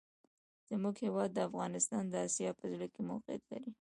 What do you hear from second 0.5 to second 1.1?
زموږ